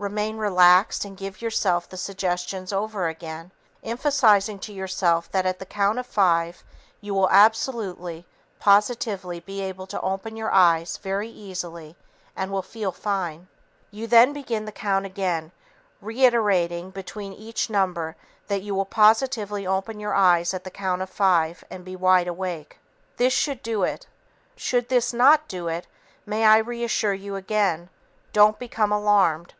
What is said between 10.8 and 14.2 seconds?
very easily and will feel fine. You